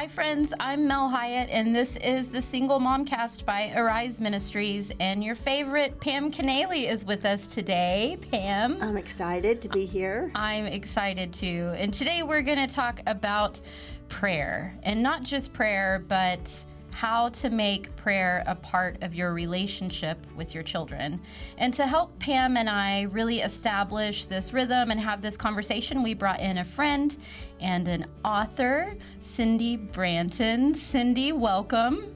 [0.00, 0.54] Hi, friends.
[0.58, 4.90] I'm Mel Hyatt, and this is the Single Momcast by Arise Ministries.
[4.98, 8.16] And your favorite Pam Canale is with us today.
[8.30, 8.82] Pam.
[8.82, 10.30] I'm excited to be here.
[10.34, 11.74] I'm excited too.
[11.76, 13.60] And today we're going to talk about
[14.08, 16.64] prayer, and not just prayer, but
[17.00, 21.18] how to make prayer a part of your relationship with your children.
[21.56, 26.12] And to help Pam and I really establish this rhythm and have this conversation, we
[26.12, 27.16] brought in a friend
[27.58, 30.76] and an author, Cindy Branton.
[30.76, 32.14] Cindy, welcome.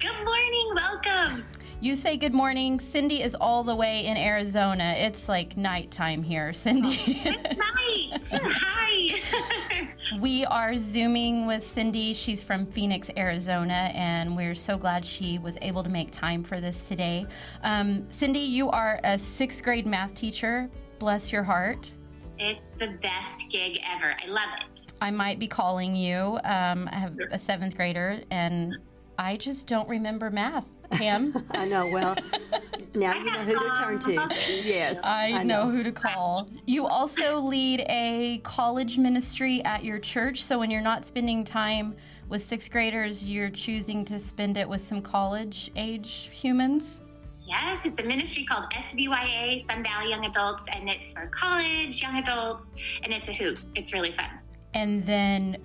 [0.00, 1.44] Good morning, welcome.
[1.84, 2.80] You say good morning.
[2.80, 4.94] Cindy is all the way in Arizona.
[4.96, 6.96] It's like nighttime here, Cindy.
[6.98, 8.40] it's night.
[8.42, 9.88] Hi.
[10.18, 12.14] we are Zooming with Cindy.
[12.14, 16.58] She's from Phoenix, Arizona, and we're so glad she was able to make time for
[16.58, 17.26] this today.
[17.62, 20.70] Um, Cindy, you are a sixth grade math teacher.
[20.98, 21.92] Bless your heart.
[22.38, 24.16] It's the best gig ever.
[24.24, 24.86] I love it.
[25.02, 26.38] I might be calling you.
[26.44, 28.74] Um, I have a seventh grader, and
[29.18, 30.66] I just don't remember math.
[30.90, 31.46] Pam?
[31.50, 31.86] I know.
[31.86, 32.16] Well,
[32.94, 34.12] now you know who to turn to.
[34.62, 35.02] Yes.
[35.02, 35.64] I, I know.
[35.64, 35.70] know.
[35.70, 36.48] who to call.
[36.66, 40.42] You also lead a college ministry at your church.
[40.42, 41.96] So when you're not spending time
[42.28, 47.00] with sixth graders, you're choosing to spend it with some college age humans?
[47.46, 52.16] Yes, it's a ministry called SVYA, Sun Valley Young Adults, and it's for college young
[52.16, 52.64] adults,
[53.02, 53.62] and it's a hoot.
[53.74, 54.30] It's really fun.
[54.72, 55.58] And then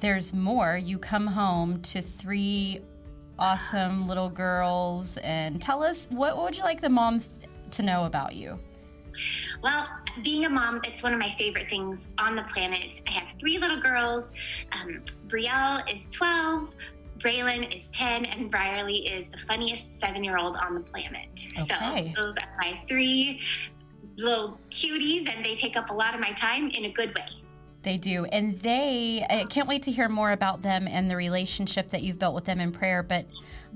[0.00, 0.76] there's more.
[0.76, 2.80] You come home to three
[3.38, 5.16] awesome little girls.
[5.18, 7.30] And tell us what, what would you like the moms
[7.72, 8.58] to know about you?
[9.62, 9.88] Well,
[10.22, 13.00] being a mom, it's one of my favorite things on the planet.
[13.06, 14.24] I have three little girls.
[14.72, 16.68] Um, Brielle is 12,
[17.18, 21.46] Braylon is 10, and Bryerly is the funniest seven year old on the planet.
[21.58, 22.12] Okay.
[22.14, 23.40] So those are my three
[24.16, 27.42] little cuties, and they take up a lot of my time in a good way.
[27.86, 28.24] They do.
[28.24, 32.18] And they, I can't wait to hear more about them and the relationship that you've
[32.18, 33.04] built with them in prayer.
[33.04, 33.26] But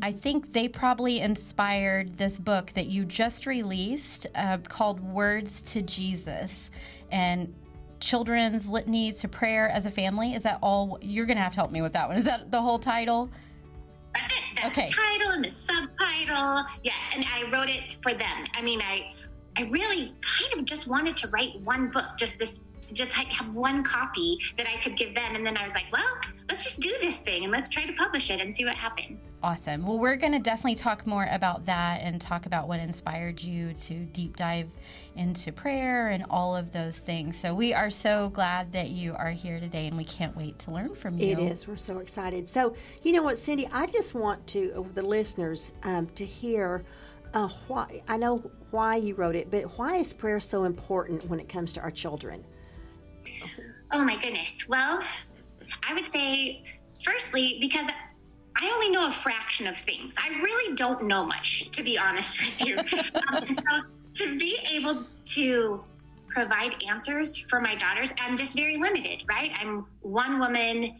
[0.02, 5.82] I think they probably inspired this book that you just released uh, called Words to
[5.82, 6.72] Jesus.
[7.12, 7.54] And
[8.00, 10.34] children's litany to prayer as a family.
[10.34, 10.98] Is that all?
[11.00, 12.16] You're going to have to help me with that one.
[12.16, 13.30] Is that the whole title?
[14.12, 14.40] That's it.
[14.56, 14.86] That's okay.
[14.86, 16.64] the title and the subtitle.
[16.82, 18.44] Yes, and I wrote it for them.
[18.54, 19.12] I mean, I
[19.56, 22.60] I really kind of just wanted to write one book, just this
[22.92, 25.34] just have one copy that I could give them.
[25.34, 26.18] And then I was like, well,
[26.48, 29.20] let's just do this thing and let's try to publish it and see what happens.
[29.42, 29.86] Awesome.
[29.86, 33.72] Well, we're going to definitely talk more about that and talk about what inspired you
[33.74, 34.68] to deep dive
[35.16, 37.38] into prayer and all of those things.
[37.38, 40.72] So we are so glad that you are here today and we can't wait to
[40.72, 41.32] learn from you.
[41.32, 41.66] It is.
[41.66, 42.46] We're so excited.
[42.48, 46.84] So, you know what, Cindy, I just want to, uh, the listeners, um, to hear.
[47.32, 51.38] Uh, why I know why you wrote it, but why is prayer so important when
[51.38, 52.44] it comes to our children?
[53.92, 54.68] Oh my goodness.
[54.68, 55.02] Well,
[55.88, 56.62] I would say,
[57.04, 57.88] firstly, because
[58.56, 60.14] I only know a fraction of things.
[60.18, 62.76] I really don't know much, to be honest with you.
[63.32, 65.82] um, so to be able to
[66.28, 69.50] provide answers for my daughters, I'm just very limited, right?
[69.60, 70.96] I'm one woman,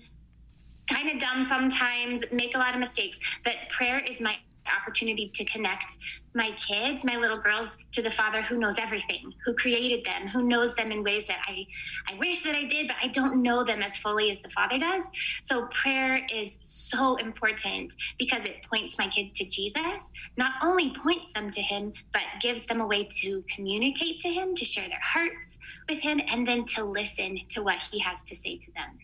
[0.89, 4.37] kind of dumb sometimes, make a lot of mistakes, but prayer is my
[4.81, 5.97] opportunity to connect
[6.35, 10.43] my kids, my little girls, to the Father who knows everything, who created them, who
[10.43, 11.67] knows them in ways that I,
[12.09, 14.79] I wish that I did, but I don't know them as fully as the Father
[14.79, 15.05] does.
[15.43, 21.33] So prayer is so important because it points my kids to Jesus, not only points
[21.33, 25.03] them to Him, but gives them a way to communicate to Him, to share their
[25.03, 25.59] hearts
[25.89, 28.99] with Him, and then to listen to what He has to say to them.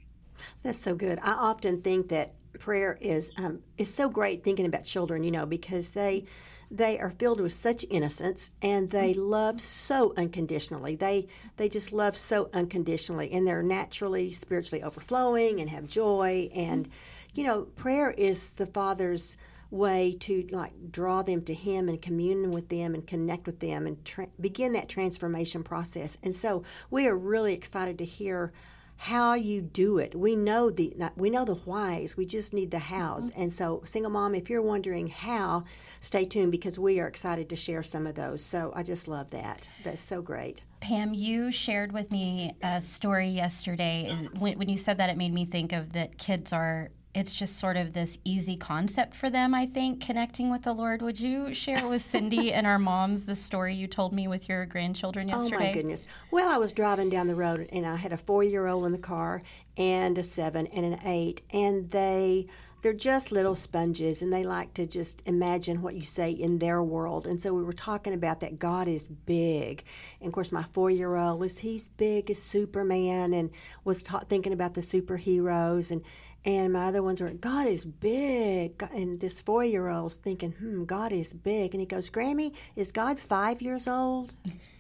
[0.63, 1.19] That's so good.
[1.23, 5.47] I often think that prayer is um, is so great thinking about children, you know,
[5.47, 6.25] because they
[6.71, 10.97] they are filled with such innocence and they love so unconditionally.
[10.97, 16.89] They they just love so unconditionally and they're naturally spiritually overflowing and have joy and
[17.35, 19.37] you know, prayer is the Father's
[19.71, 23.87] way to like draw them to him and commune with them and connect with them
[23.87, 26.17] and tra- begin that transformation process.
[26.23, 28.53] And so we are really excited to hear
[28.97, 30.15] how you do it.
[30.15, 32.17] We know the we know the whys.
[32.17, 33.31] We just need the hows.
[33.31, 33.43] Mm-hmm.
[33.43, 35.65] And so, single mom, if you're wondering how,
[36.07, 38.43] stay tuned because we are excited to share some of those.
[38.43, 39.67] So I just love that.
[39.83, 40.63] That's so great.
[40.81, 44.29] Pam, you shared with me a story yesterday.
[44.39, 47.59] When, when you said that, it made me think of that kids are it's just
[47.59, 51.01] sort of this easy concept for them, I think, connecting with the Lord.
[51.01, 54.67] Would you share with Cindy and our moms the story you told me with your
[54.67, 55.57] grandchildren yesterday?
[55.57, 56.07] Oh, my goodness.
[56.31, 58.93] Well, I was driving down the road and I had a four year old in
[58.93, 59.43] the car
[59.79, 62.49] and a seven and an eight, and they
[62.87, 66.81] they're just little sponges and they like to just imagine what you say in their
[66.81, 67.27] world.
[67.27, 69.83] And so we were talking about that God is big.
[70.21, 73.51] And of course, my four year old was he's big as Superman and
[73.83, 75.91] was ta- thinking about the superheroes.
[75.91, 76.05] And,
[76.45, 78.81] and my other ones were, God is big.
[78.95, 81.75] And this four year old's thinking, hmm, God is big.
[81.75, 84.37] And he goes, Grammy, is God five years old?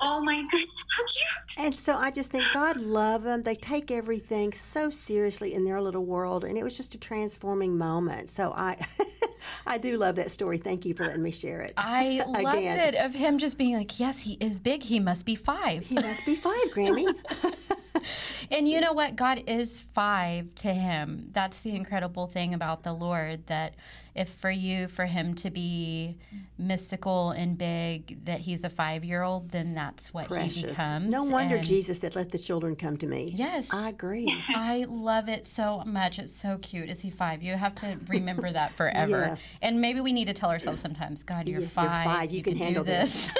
[0.00, 0.66] oh my god,
[0.96, 1.58] how cute!
[1.58, 3.42] And so I just think God love them.
[3.42, 7.76] They take everything so seriously in their little world, and it was just a transforming
[7.76, 8.28] moment.
[8.28, 8.78] So I,
[9.66, 10.58] I do love that story.
[10.58, 11.74] Thank you for letting me share it.
[11.76, 14.82] I loved it of him just being like, "Yes, he is big.
[14.82, 15.84] He must be five.
[15.84, 17.14] He must be five, Grammy."
[18.50, 19.16] and you know what?
[19.16, 21.28] God is five to him.
[21.32, 23.74] That's the incredible thing about the Lord that
[24.14, 26.18] if for you, for him to be
[26.58, 30.56] mystical and big, that he's a five year old, then that's what Precious.
[30.56, 31.08] he becomes.
[31.08, 33.32] No wonder and Jesus said, Let the children come to me.
[33.34, 33.72] Yes.
[33.72, 34.32] I agree.
[34.54, 36.18] I love it so much.
[36.18, 36.90] It's so cute.
[36.90, 37.42] Is he five?
[37.42, 39.26] You have to remember that forever.
[39.28, 39.56] Yes.
[39.62, 42.04] And maybe we need to tell ourselves sometimes, God, you're You're five.
[42.04, 42.32] five.
[42.32, 43.30] You can handle do this.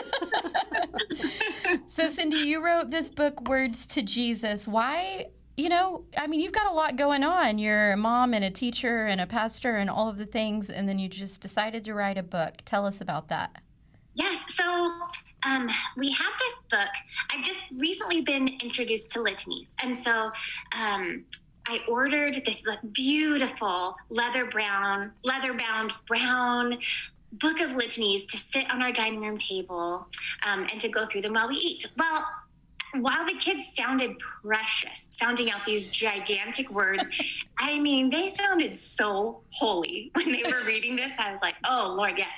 [1.92, 4.66] So, Cindy, you wrote this book, Words to Jesus.
[4.66, 5.26] Why?
[5.58, 7.58] You know, I mean, you've got a lot going on.
[7.58, 10.88] You're a mom and a teacher and a pastor and all of the things, and
[10.88, 12.54] then you just decided to write a book.
[12.64, 13.60] Tell us about that.
[14.14, 14.42] Yes.
[14.48, 14.90] So
[15.42, 15.68] um,
[15.98, 16.88] we have this book.
[17.30, 19.68] I've just recently been introduced to litanies.
[19.82, 20.28] And so
[20.74, 21.26] um,
[21.66, 26.78] I ordered this like, beautiful leather brown, leather bound brown
[27.32, 30.06] book of litanies to sit on our dining room table
[30.46, 31.86] um, and to go through them while we eat.
[31.96, 32.26] Well,
[33.00, 37.08] while the kids sounded precious, sounding out these gigantic words,
[37.58, 41.12] I mean, they sounded so holy when they were reading this.
[41.18, 42.32] I was like, oh, Lord, yes.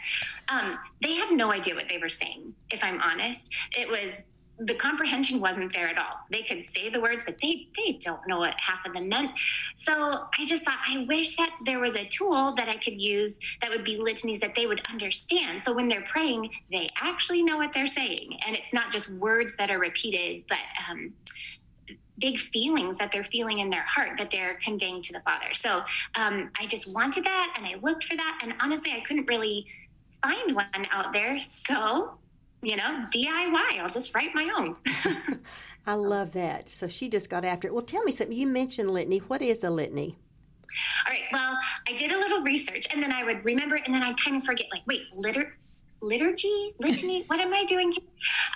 [0.49, 3.51] Um, they had no idea what they were saying, if I'm honest.
[3.77, 4.23] It was
[4.59, 6.21] the comprehension wasn't there at all.
[6.31, 9.33] They could say the words, but they they don't know what half of them meant.
[9.75, 9.93] So
[10.39, 13.71] I just thought I wish that there was a tool that I could use that
[13.71, 15.63] would be litanies that they would understand.
[15.63, 19.57] So when they're praying, they actually know what they're saying, and it's not just words
[19.57, 20.59] that are repeated, but
[20.89, 21.13] um,
[22.19, 25.53] big feelings that they're feeling in their heart that they're conveying to the Father.
[25.53, 25.83] So
[26.15, 29.67] um, I just wanted that, and I looked for that, and honestly, I couldn't really
[30.23, 31.39] find one out there.
[31.41, 32.19] So
[32.65, 33.81] you know, DIY.
[33.81, 34.77] I'll just write my own.
[35.87, 36.71] I love that.
[36.71, 37.75] So she just got after it.
[37.75, 38.37] Well, tell me something.
[38.37, 39.19] You mentioned litany.
[39.19, 40.17] What is a litany?
[41.07, 41.25] All right.
[41.33, 44.37] Well, I did a little research and then I would remember and then I kind
[44.37, 45.57] of forget like, wait, litter
[46.03, 48.05] liturgy litany what am i doing here?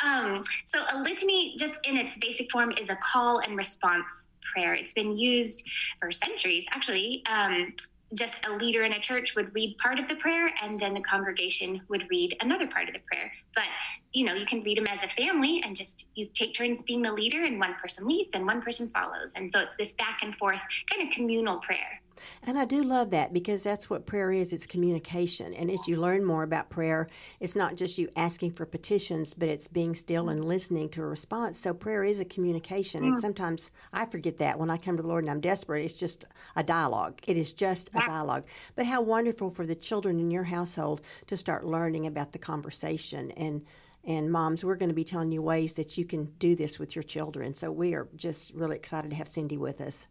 [0.04, 4.74] Um, so a litany just in its basic form is a call and response prayer
[4.74, 5.62] it's been used
[5.98, 7.72] for centuries actually um,
[8.14, 11.00] just a leader in a church would read part of the prayer and then the
[11.00, 13.30] congregation would read another part of the prayer.
[13.54, 13.64] But
[14.12, 17.02] you know you can read them as a family and just you take turns being
[17.02, 19.34] the leader and one person leads and one person follows.
[19.36, 20.60] And so it's this back and forth
[20.90, 22.00] kind of communal prayer
[22.42, 25.54] and I do love that because that's what prayer is it's communication.
[25.54, 27.08] And as you learn more about prayer,
[27.40, 31.06] it's not just you asking for petitions, but it's being still and listening to a
[31.06, 31.58] response.
[31.58, 33.04] So prayer is a communication.
[33.04, 33.20] And mm.
[33.20, 36.24] sometimes I forget that when I come to the Lord and I'm desperate, it's just
[36.56, 37.20] a dialogue.
[37.26, 38.44] It is just a dialogue.
[38.76, 43.30] But how wonderful for the children in your household to start learning about the conversation
[43.32, 43.64] and
[44.04, 46.96] and moms, we're going to be telling you ways that you can do this with
[46.96, 47.52] your children.
[47.52, 50.06] So we are just really excited to have Cindy with us.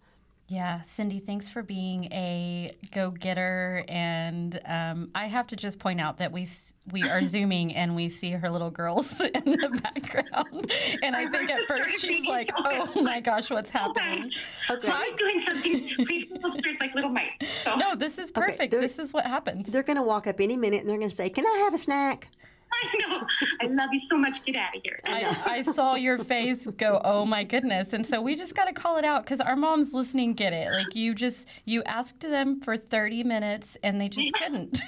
[0.50, 6.20] Yeah, Cindy, thanks for being a go-getter, and um, I have to just point out
[6.20, 6.48] that we
[6.94, 10.72] we are zooming and we see her little girls in the background,
[11.04, 14.32] and I, I think at first she's like, so "Oh my gosh, what's happening?"
[14.70, 16.06] Okay, I was doing something.
[16.06, 17.32] Please go upstairs like little mice.
[17.64, 17.76] So.
[17.76, 18.74] No, this is perfect.
[18.74, 19.70] Okay, this is what happens.
[19.70, 21.74] They're going to walk up any minute and they're going to say, "Can I have
[21.74, 22.30] a snack?"
[22.84, 23.28] I know.
[23.62, 24.44] I love you so much.
[24.46, 25.00] Get out of here.
[25.06, 27.94] I, I, saw your face go, oh my goodness.
[27.94, 30.72] And so we just got to call it out because our moms listening get it.
[30.72, 34.82] Like you just, you asked them for 30 minutes and they just couldn't.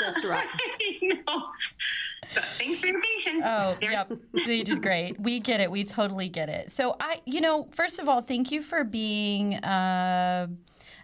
[0.00, 0.46] That's right.
[1.02, 1.42] no.
[2.34, 3.42] So thanks for your patience.
[3.44, 4.12] Oh, They're- yep.
[4.46, 5.18] They did great.
[5.20, 5.70] We get it.
[5.70, 6.70] We totally get it.
[6.70, 10.46] So I, you know, first of all, thank you for being, uh,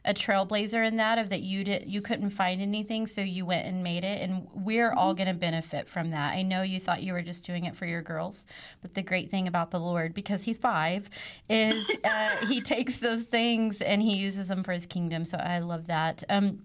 [0.05, 3.67] a trailblazer in that of that you did you couldn't find anything so you went
[3.67, 7.03] and made it and we're all going to benefit from that i know you thought
[7.03, 8.47] you were just doing it for your girls
[8.81, 11.09] but the great thing about the lord because he's five
[11.49, 15.59] is uh, he takes those things and he uses them for his kingdom so i
[15.59, 16.59] love that um,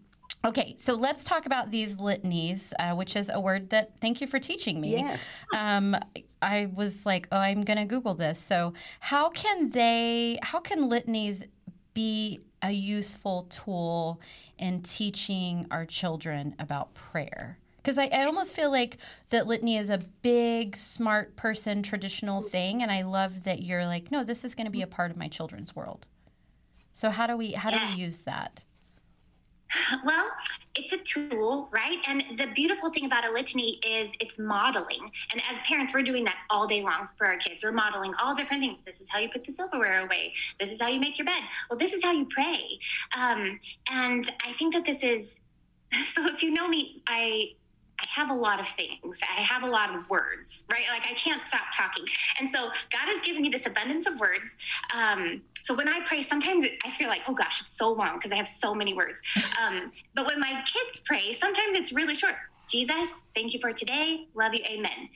[0.45, 4.27] Okay, so let's talk about these litanies, uh, which is a word that thank you
[4.27, 4.91] for teaching me.
[4.91, 5.21] Yes.
[5.55, 5.95] Um,
[6.41, 8.39] I was like, oh, I'm going to Google this.
[8.39, 11.43] So, how can they, how can litanies
[11.93, 14.19] be a useful tool
[14.57, 17.59] in teaching our children about prayer?
[17.77, 18.97] Because I, I, almost feel like
[19.29, 24.09] that litany is a big, smart person, traditional thing, and I love that you're like,
[24.09, 26.07] no, this is going to be a part of my children's world.
[26.93, 28.62] So how do we how do we use that?
[30.03, 30.29] Well,
[30.75, 31.97] it's a tool, right?
[32.07, 35.11] And the beautiful thing about a litany is it's modeling.
[35.31, 37.63] And as parents, we're doing that all day long for our kids.
[37.63, 38.79] We're modeling all different things.
[38.85, 40.33] This is how you put the silverware away.
[40.59, 41.41] This is how you make your bed.
[41.69, 42.79] Well, this is how you pray.
[43.15, 45.39] Um, and I think that this is
[46.07, 46.25] so.
[46.25, 47.53] If you know me, I
[48.03, 49.19] I have a lot of things.
[49.21, 50.83] I have a lot of words, right?
[50.91, 52.05] Like I can't stop talking.
[52.39, 54.55] And so God has given me this abundance of words.
[54.93, 58.31] Um, so when I pray, sometimes I feel like, oh gosh, it's so long because
[58.31, 59.21] I have so many words.
[59.61, 62.35] Um, but when my kids pray, sometimes it's really short.
[62.67, 64.27] Jesus, thank you for today.
[64.35, 64.61] Love you.
[64.65, 65.09] Amen.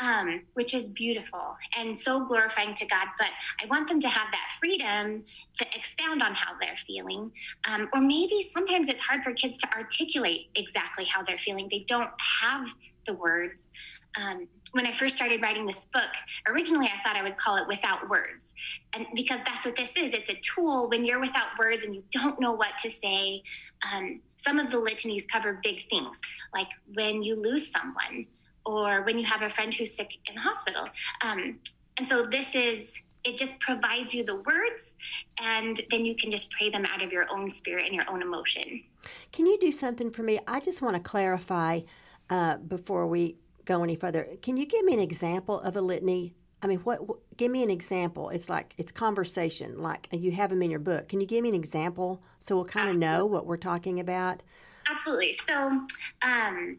[0.00, 3.06] Um, which is beautiful and so glorifying to God.
[3.18, 3.28] But
[3.62, 5.24] I want them to have that freedom
[5.56, 7.30] to expound on how they're feeling.
[7.68, 11.84] Um, or maybe sometimes it's hard for kids to articulate exactly how they're feeling, they
[11.86, 12.68] don't have
[13.06, 13.60] the words.
[14.16, 16.10] Um, when I first started writing this book,
[16.46, 18.54] originally I thought I would call it Without Words.
[18.94, 22.02] And because that's what this is, it's a tool when you're without words and you
[22.10, 23.42] don't know what to say.
[23.92, 26.20] Um, some of the litanies cover big things,
[26.54, 28.26] like when you lose someone
[28.64, 30.86] or when you have a friend who's sick in the hospital.
[31.22, 31.58] Um,
[31.98, 34.94] and so this is, it just provides you the words
[35.40, 38.22] and then you can just pray them out of your own spirit and your own
[38.22, 38.82] emotion.
[39.32, 40.38] Can you do something for me?
[40.46, 41.80] I just want to clarify
[42.30, 44.28] uh, before we go any further.
[44.42, 46.34] Can you give me an example of a litany?
[46.62, 47.18] I mean, what, what?
[47.36, 48.30] Give me an example.
[48.30, 51.08] It's like it's conversation, like you have them in your book.
[51.08, 54.42] Can you give me an example so we'll kind of know what we're talking about?
[54.88, 55.32] Absolutely.
[55.46, 55.86] So,
[56.22, 56.78] um,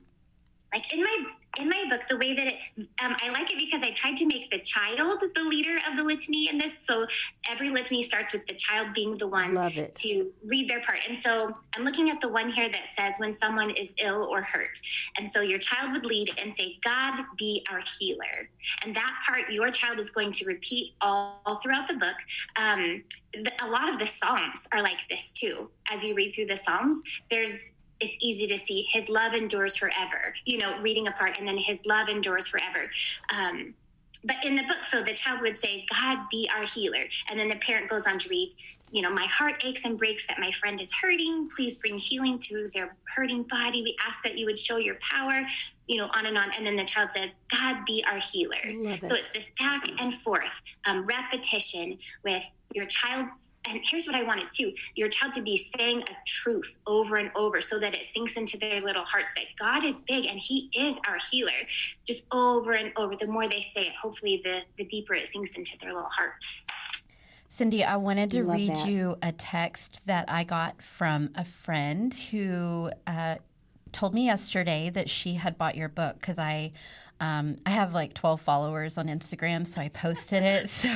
[0.73, 1.25] like in my
[1.57, 2.55] in my book, the way that it,
[3.01, 6.03] um, I like it because I tried to make the child the leader of the
[6.03, 6.75] litany in this.
[6.79, 7.05] So
[7.49, 9.53] every litany starts with the child being the one
[9.95, 10.99] to read their part.
[11.07, 14.41] And so I'm looking at the one here that says when someone is ill or
[14.41, 14.79] hurt.
[15.17, 18.49] And so your child would lead and say, God be our healer.
[18.83, 22.15] And that part, your child is going to repeat all, all throughout the book.
[22.55, 25.69] Um, the, a lot of the Psalms are like this too.
[25.91, 30.35] As you read through the Psalms, there's it's easy to see his love endures forever,
[30.45, 32.89] you know, reading a part and then his love endures forever.
[33.29, 33.73] Um,
[34.25, 37.03] but in the book, so the child would say, God be our healer.
[37.29, 38.55] And then the parent goes on to read,
[38.91, 41.49] you know, my heart aches and breaks that my friend is hurting.
[41.53, 43.81] Please bring healing to their hurting body.
[43.83, 45.43] We ask that you would show your power,
[45.87, 46.51] you know, on and on.
[46.55, 48.55] And then the child says, God be our healer.
[48.63, 49.05] It.
[49.05, 54.23] So it's this back and forth um, repetition with your child's and here's what I
[54.23, 58.03] wanted too your child to be saying a truth over and over so that it
[58.03, 61.51] sinks into their little hearts that God is big and He is our healer.
[62.05, 63.15] Just over and over.
[63.15, 66.65] The more they say it, hopefully the, the deeper it sinks into their little hearts.
[67.49, 68.87] Cindy, I wanted to read that.
[68.87, 73.35] you a text that I got from a friend who uh,
[73.93, 76.73] told me yesterday that she had bought your book because I
[77.19, 80.89] um, I have like 12 followers on Instagram, so I posted it so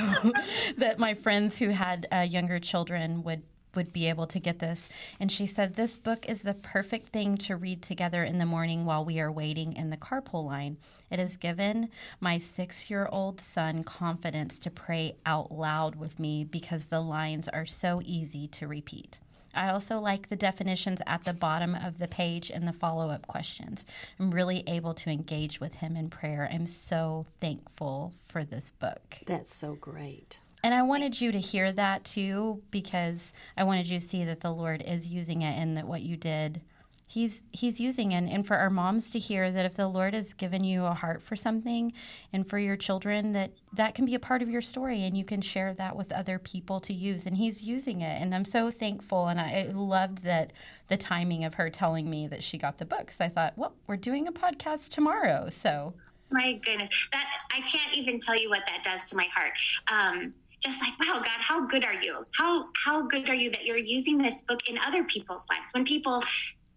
[0.76, 3.42] that my friends who had uh, younger children would
[3.74, 4.88] would be able to get this.
[5.20, 8.84] And she said, This book is the perfect thing to read together in the morning
[8.84, 10.76] while we are waiting in the carpool line.
[11.10, 11.88] It has given
[12.20, 17.48] my six year old son confidence to pray out loud with me because the lines
[17.48, 19.20] are so easy to repeat.
[19.58, 23.26] I also like the definitions at the bottom of the page and the follow up
[23.26, 23.84] questions.
[24.20, 26.48] I'm really able to engage with him in prayer.
[26.52, 29.18] I'm so thankful for this book.
[29.26, 30.38] That's so great.
[30.62, 34.40] And I wanted you to hear that too because I wanted you to see that
[34.40, 36.60] the Lord is using it and that what you did
[37.08, 38.12] he's he's using.
[38.12, 40.92] It and for our moms to hear that if the lord has given you a
[40.92, 41.92] heart for something
[42.32, 45.24] and for your children that that can be a part of your story and you
[45.24, 47.26] can share that with other people to use.
[47.26, 48.20] And he's using it.
[48.20, 49.28] And i'm so thankful.
[49.28, 50.52] And i loved that
[50.88, 53.74] the timing of her telling me that she got the book because i thought well
[53.86, 55.48] we're doing a podcast tomorrow.
[55.50, 55.94] So
[56.30, 56.90] my goodness.
[57.12, 59.52] That i can't even tell you what that does to my heart.
[59.90, 62.26] Um, just like wow god how good are you?
[62.36, 65.68] How how good are you that you're using this book in other people's lives?
[65.72, 66.22] When people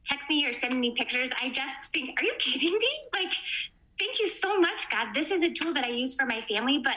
[0.06, 2.90] text me or send me pictures, I just think, are you kidding me?
[3.14, 3.32] Like,
[4.00, 5.14] thank you so much, God.
[5.14, 6.96] This is a tool that I use for my family, but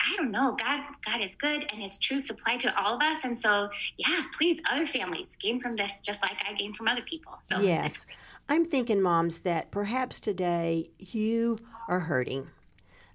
[0.00, 0.56] I don't know.
[0.58, 3.24] God, God is good, and His truths apply to all of us.
[3.24, 7.02] And so, yeah, please, other families gain from this, just like I gain from other
[7.02, 7.32] people.
[7.50, 8.06] So yes,
[8.48, 11.58] I'm thinking, moms, that perhaps today you
[11.88, 12.48] are hurting.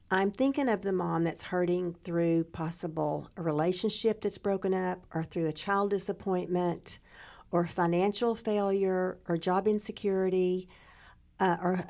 [0.09, 5.23] I'm thinking of the mom that's hurting through possible a relationship that's broken up, or
[5.23, 6.99] through a child disappointment,
[7.51, 10.67] or financial failure or job insecurity
[11.39, 11.85] uh, or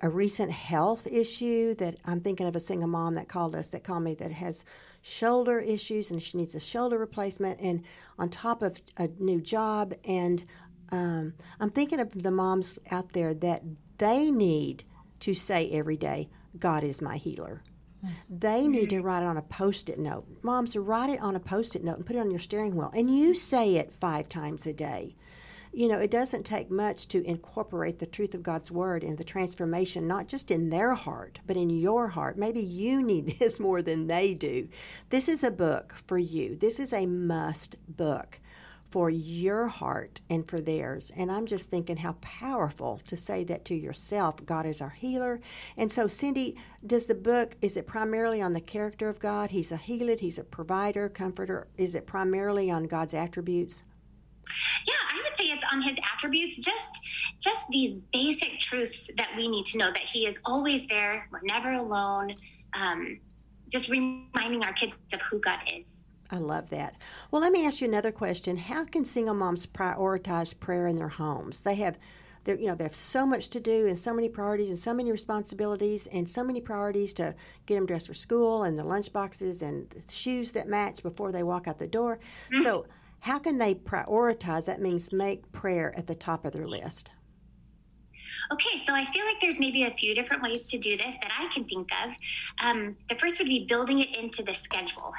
[0.00, 3.84] a recent health issue that I'm thinking of a single mom that called us that
[3.84, 4.64] called me that has
[5.02, 7.82] shoulder issues and she needs a shoulder replacement and
[8.18, 10.44] on top of a new job and
[10.92, 13.62] um, I'm thinking of the moms out there that
[13.98, 14.84] they need
[15.20, 16.28] to say every day,
[16.58, 17.62] God is my healer.
[18.28, 18.72] They mm-hmm.
[18.72, 20.26] need to write it on a post it note.
[20.42, 22.90] Moms, write it on a post it note and put it on your steering wheel.
[22.94, 25.16] And you say it five times a day.
[25.74, 29.24] you know, it doesn't take much to incorporate the truth of God's word and the
[29.24, 32.36] transformation, not just in their heart, but in your heart.
[32.36, 34.68] Maybe you need this more than they do.
[35.08, 36.56] This is a book for you.
[36.56, 38.38] This is a must book
[38.92, 41.10] for your heart and for theirs.
[41.16, 44.44] And I'm just thinking how powerful to say that to yourself.
[44.44, 45.40] God is our healer.
[45.78, 46.56] And so, Cindy,
[46.86, 49.50] does the book, is it primarily on the character of God?
[49.50, 51.68] He's a healer, He's a provider, comforter.
[51.78, 53.82] Is it primarily on God's attributes?
[54.86, 57.00] Yeah, I would say it's on his attributes, just
[57.40, 61.40] just these basic truths that we need to know that he is always there, we're
[61.44, 62.34] never alone.
[62.74, 63.20] Um,
[63.68, 65.86] just reminding our kids of who God is.
[66.32, 66.96] I love that.
[67.30, 68.56] Well, let me ask you another question.
[68.56, 71.60] How can single moms prioritize prayer in their homes?
[71.60, 71.98] They have
[72.44, 74.94] they you know they have so much to do and so many priorities and so
[74.94, 77.34] many responsibilities and so many priorities to
[77.66, 81.42] get them dressed for school and the lunch boxes and shoes that match before they
[81.42, 82.18] walk out the door.
[82.50, 82.62] Mm-hmm.
[82.62, 82.86] So,
[83.20, 84.64] how can they prioritize?
[84.64, 87.10] That means make prayer at the top of their list.
[88.52, 91.32] Okay, so I feel like there's maybe a few different ways to do this that
[91.38, 92.14] I can think of.
[92.62, 95.12] Um, the first would be building it into the schedule.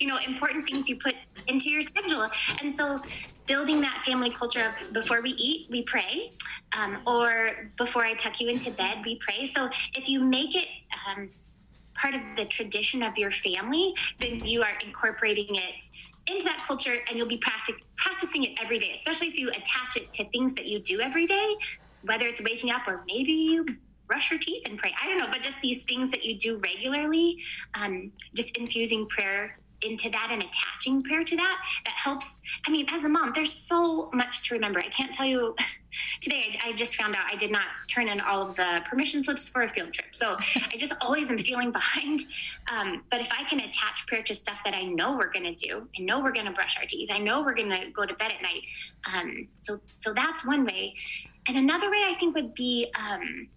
[0.00, 1.14] You know, important things you put
[1.46, 2.28] into your schedule.
[2.60, 3.00] And so
[3.46, 6.32] building that family culture of before we eat, we pray,
[6.76, 9.44] um, or before I tuck you into bed, we pray.
[9.44, 10.68] So if you make it,
[11.06, 11.30] um,
[12.00, 15.84] part of the tradition of your family, then you are incorporating it
[16.26, 19.96] into that culture and you'll be practic- practicing it every day, especially if you attach
[19.96, 21.54] it to things that you do every day
[22.04, 23.66] whether it's waking up or maybe you
[24.06, 24.94] brush your teeth and pray.
[25.02, 27.38] I don't know, but just these things that you do regularly,
[27.74, 32.40] um, just infusing prayer into that and attaching prayer to that, that helps.
[32.66, 34.80] I mean, as a mom, there's so much to remember.
[34.80, 35.54] I can't tell you.
[36.20, 39.22] Today, I, I just found out I did not turn in all of the permission
[39.22, 40.08] slips for a field trip.
[40.10, 42.22] So I just always am feeling behind.
[42.68, 45.54] Um, but if I can attach prayer to stuff that I know we're going to
[45.54, 48.04] do, I know we're going to brush our teeth, I know we're going to go
[48.04, 48.62] to bed at night.
[49.12, 50.94] Um, so, so that's one way.
[51.48, 53.48] And another way I think would be um,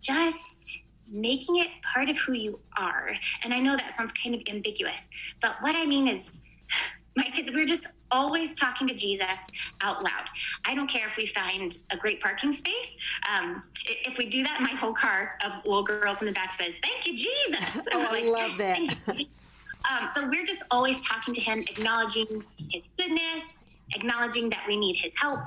[0.00, 3.14] just making it part of who you are.
[3.42, 5.04] And I know that sounds kind of ambiguous,
[5.40, 6.38] but what I mean is,
[7.16, 9.40] my kids, we're just always talking to Jesus
[9.80, 10.24] out loud.
[10.64, 12.96] I don't care if we find a great parking space.
[13.32, 16.74] Um, if we do that, my whole car of little girls in the back says,
[16.82, 17.86] Thank you, Jesus.
[17.92, 18.78] oh, like, I love that.
[19.08, 23.56] um, so we're just always talking to him, acknowledging his goodness,
[23.94, 25.42] acknowledging that we need his help.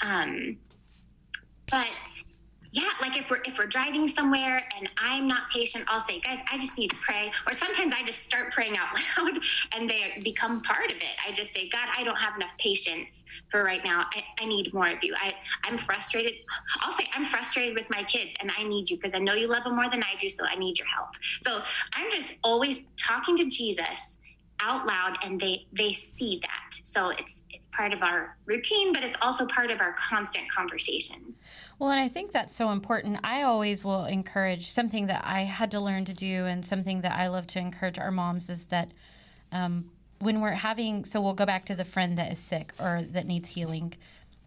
[0.00, 0.56] Um,
[1.70, 1.88] but
[2.70, 6.38] yeah, like if we're if we're driving somewhere and I'm not patient, I'll say, guys,
[6.52, 7.32] I just need to pray.
[7.46, 9.38] Or sometimes I just start praying out loud
[9.72, 11.16] and they become part of it.
[11.26, 14.04] I just say, God, I don't have enough patience for right now.
[14.14, 15.14] I, I need more of you.
[15.16, 16.34] I, I'm frustrated.
[16.80, 19.46] I'll say I'm frustrated with my kids and I need you because I know you
[19.46, 21.08] love them more than I do, so I need your help.
[21.40, 21.62] So
[21.94, 24.18] I'm just always talking to Jesus
[24.60, 26.80] out loud and they they see that.
[26.84, 31.36] So it's it's part of our routine but it's also part of our constant conversations
[31.78, 33.20] well and i think that's so important.
[33.22, 37.12] I always will encourage something that i had to learn to do and something that
[37.12, 38.90] i love to encourage our moms is that
[39.52, 39.90] um,
[40.20, 43.26] when we're having so we'll go back to the friend that is sick or that
[43.26, 43.94] needs healing.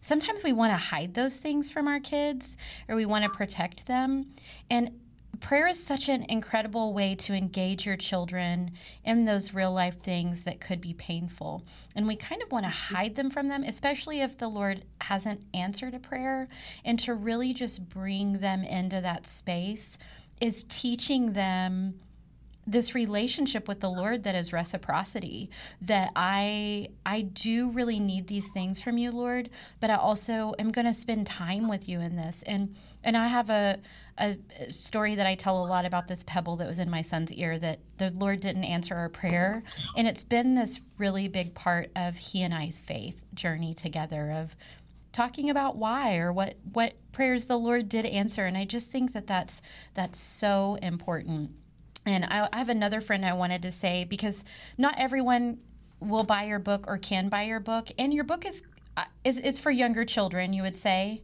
[0.02, 3.86] Sometimes we want to hide those things from our kids or we want to protect
[3.86, 4.34] them.
[4.70, 5.00] And
[5.42, 8.72] prayer is such an incredible way to engage your children
[9.04, 11.64] in those real life things that could be painful.
[11.96, 15.42] And we kind of want to hide them from them, especially if the Lord hasn't
[15.54, 16.48] answered a prayer.
[16.86, 19.98] And to really just bring them into that space
[20.40, 22.00] is teaching them
[22.68, 25.50] this relationship with the Lord that is reciprocity
[25.82, 30.72] that I I do really need these things from you Lord but I also am
[30.72, 32.44] going to spend time with you in this.
[32.46, 33.80] And and I have a
[34.18, 34.38] a
[34.70, 37.58] story that I tell a lot about this pebble that was in my son's ear
[37.60, 39.64] that the Lord didn't answer our prayer.
[39.98, 44.56] And it's been this really big part of he and I's faith journey together of
[45.12, 48.46] talking about why or what what prayers the Lord did answer.
[48.46, 49.62] And I just think that that's
[49.96, 51.52] that's so important
[52.06, 54.44] and I, I have another friend I wanted to say because
[54.78, 55.60] not everyone
[56.00, 58.64] will buy your book or can buy your book, and your book is
[58.98, 60.54] uh, is it's for younger children.
[60.54, 61.22] You would say.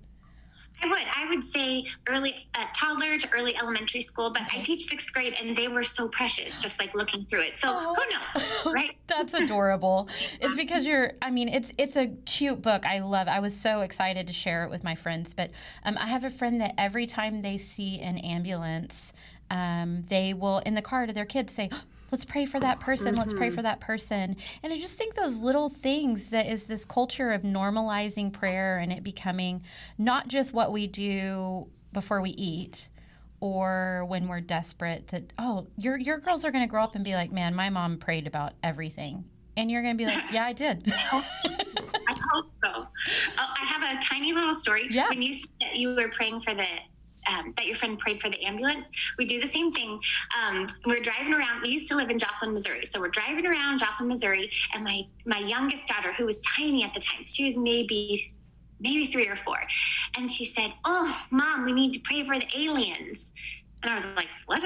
[0.79, 0.99] I would.
[1.15, 5.33] I would say early uh, toddler to early elementary school, but I teach sixth grade,
[5.41, 7.57] and they were so precious, just like looking through it.
[7.57, 7.95] So oh.
[7.95, 8.95] who knows, right?
[9.07, 10.07] That's adorable.
[10.39, 11.13] it's because you're.
[11.23, 12.85] I mean, it's it's a cute book.
[12.85, 13.27] I love.
[13.27, 15.33] I was so excited to share it with my friends.
[15.33, 15.49] But
[15.83, 19.13] um, I have a friend that every time they see an ambulance,
[19.49, 21.69] um, they will in the car to their kids say
[22.11, 23.19] let's pray for that person mm-hmm.
[23.19, 23.63] let's pray for mm-hmm.
[23.63, 28.31] that person and i just think those little things that is this culture of normalizing
[28.31, 29.61] prayer and it becoming
[29.97, 32.87] not just what we do before we eat
[33.39, 37.03] or when we're desperate that oh your your girls are going to grow up and
[37.03, 39.23] be like man my mom prayed about everything
[39.55, 40.91] and you're going to be like yeah i did
[42.09, 42.71] I hope so.
[42.73, 42.87] Oh,
[43.37, 44.87] I have have a tiny little story.
[44.89, 45.09] Yeah.
[45.09, 46.65] When you said that you were praying for the
[47.29, 48.87] um, that your friend prayed for the ambulance.
[49.17, 49.99] We do the same thing.
[50.37, 51.61] Um, we're driving around.
[51.61, 55.07] We used to live in Joplin, Missouri, so we're driving around Joplin, Missouri, and my
[55.25, 58.33] my youngest daughter, who was tiny at the time, she was maybe
[58.79, 59.59] maybe three or four,
[60.15, 63.25] and she said, "Oh, mom, we need to pray for the aliens."
[63.83, 64.63] And I was like, what?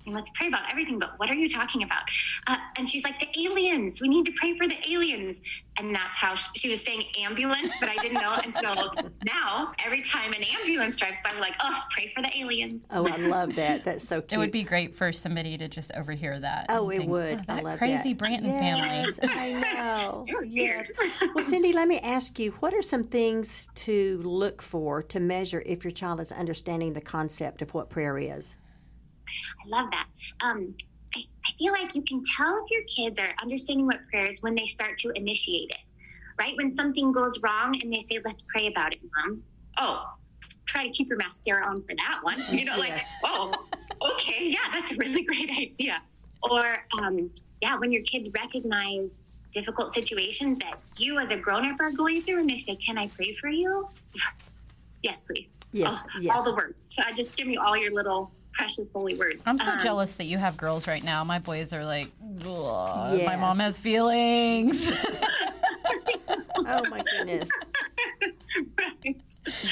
[0.00, 2.02] I mean, let's pray about everything, but what are you talking about?
[2.46, 4.00] Uh, and she's like, the aliens.
[4.00, 5.36] We need to pray for the aliens.
[5.78, 8.34] And that's how she, she was saying ambulance, but I didn't know.
[8.42, 12.30] and so now, every time an ambulance drives by, we're like, oh, pray for the
[12.38, 12.82] aliens.
[12.90, 13.84] Oh, I love that.
[13.84, 14.32] That's so cute.
[14.32, 16.66] It would be great for somebody to just overhear that.
[16.70, 17.38] Oh, it think, would.
[17.40, 18.24] "Oh, I that love crazy that.
[18.24, 19.30] Branton yes, family.
[19.34, 20.26] I know.
[20.50, 20.90] Yes.
[21.34, 25.62] Well, Cindy, let me ask you what are some things to look for to measure
[25.64, 28.56] if your child is understanding the concept of what prayer is?
[29.64, 30.06] I love that.
[30.40, 30.74] Um,
[31.14, 34.42] I, I feel like you can tell if your kids are understanding what prayer is
[34.42, 35.78] when they start to initiate it,
[36.38, 36.54] right?
[36.56, 39.42] When something goes wrong and they say, let's pray about it, mom.
[39.78, 40.04] Oh,
[40.66, 42.42] try to keep your mascara on for that one.
[42.50, 43.06] You know, like, Yes.
[43.24, 43.52] oh,
[44.14, 46.00] okay, yeah, that's a really great idea.
[46.48, 51.80] Or, um, yeah, when your kids recognize difficult situations that you as a grown up
[51.80, 53.88] are going through and they say, can I pray for you?
[55.02, 55.54] Yes, please.
[55.72, 56.36] Yes, Oh, yes.
[56.36, 56.90] All the words.
[56.98, 59.40] Uh, just give me all your little precious holy words.
[59.46, 61.24] I'm so Um, jealous that you have girls right now.
[61.24, 62.08] My boys are like,
[62.44, 64.90] "Ugh, my mom has feelings.
[66.58, 67.48] oh my goodness,
[68.78, 69.16] Right.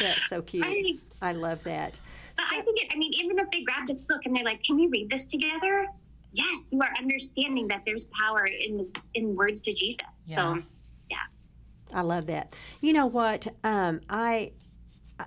[0.00, 0.64] that's so cute.
[0.66, 1.98] I, I love that.
[2.36, 4.62] but I think, it, I mean, even if they grab this book and they're like,
[4.62, 5.86] "Can we read this together?"
[6.32, 10.06] Yes, you are understanding that there's power in in words to Jesus.
[10.24, 10.62] So,
[11.10, 11.16] yeah.
[11.92, 12.54] I love that.
[12.82, 13.46] You know what?
[13.64, 14.52] Um, I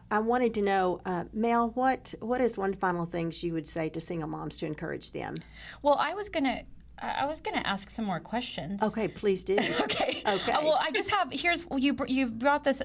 [0.09, 3.89] I wanted to know, uh, Mel, what what is one final thing you would say
[3.89, 5.37] to single moms to encourage them?
[5.81, 6.63] well, I was gonna,
[7.01, 8.81] I was gonna ask some more questions.
[8.81, 9.57] Okay, please do.
[9.81, 10.23] Okay.
[10.25, 10.51] Okay.
[10.51, 12.81] Uh, well, I just have here's you you brought this.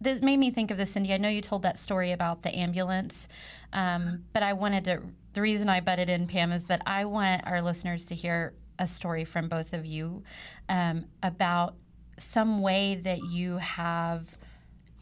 [0.00, 1.12] That made me think of this, Cindy.
[1.12, 3.26] I know you told that story about the ambulance,
[3.72, 5.02] um, but I wanted to.
[5.32, 8.86] The reason I butted in, Pam, is that I want our listeners to hear a
[8.86, 10.22] story from both of you
[10.68, 11.74] um, about
[12.18, 14.24] some way that you have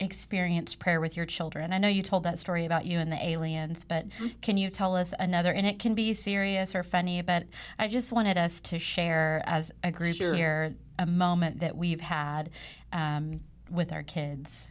[0.01, 1.73] experienced prayer with your children.
[1.73, 4.05] I know you told that story about you and the aliens, but
[4.43, 5.53] can you tell us another?
[5.53, 7.45] And it can be serious or funny, but
[7.79, 10.35] I just wanted us to share as a group Sure.
[10.35, 12.51] here a moment that we've had
[12.93, 14.69] um, with our kids.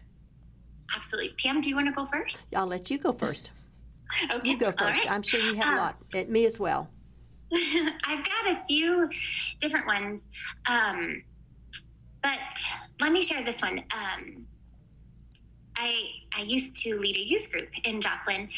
[0.95, 1.33] absolutely.
[1.41, 2.43] Pam, do you want to go first?
[2.55, 3.51] I'll let you go first.
[4.31, 4.99] Okay, You go first.
[4.99, 5.09] right.
[5.11, 5.97] I'm sure you have a Um, lot.
[6.13, 6.87] At me as well.
[7.53, 9.09] I've got a few
[9.59, 10.21] different ones.
[10.69, 11.23] Um,
[12.21, 12.37] but
[13.01, 13.83] let me share this one.
[13.91, 14.45] Um,
[15.77, 18.49] I, I used to lead a youth group in Joplin,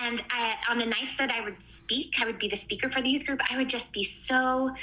[0.00, 3.02] and I, on the nights that I would speak, I would be the speaker for
[3.02, 3.40] the youth group.
[3.50, 4.74] I would just be so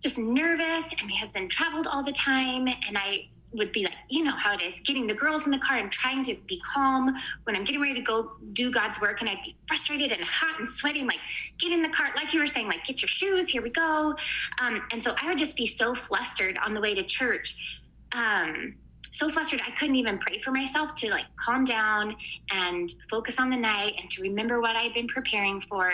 [0.00, 4.24] just nervous, and my husband traveled all the time, and I would be like, you
[4.24, 7.14] know how it is, getting the girls in the car and trying to be calm
[7.44, 10.58] when I'm getting ready to go do God's work, and I'd be frustrated and hot
[10.58, 11.20] and sweating, like
[11.58, 14.14] get in the car, like you were saying, like get your shoes, here we go.
[14.60, 17.80] Um, and so I would just be so flustered on the way to church.
[18.12, 18.74] Um,
[19.14, 22.16] so flustered I couldn't even pray for myself to like calm down
[22.50, 25.92] and focus on the night and to remember what I had been preparing for.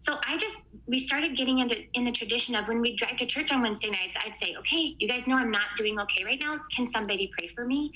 [0.00, 3.26] So I just we started getting into in the tradition of when we drive to
[3.26, 6.40] church on Wednesday nights, I'd say, "Okay, you guys know I'm not doing okay right
[6.40, 6.56] now.
[6.74, 7.92] Can somebody pray for me?"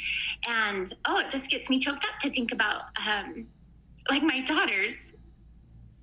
[0.46, 3.48] And oh, it just gets me choked up to think about um,
[4.10, 5.14] like my daughters.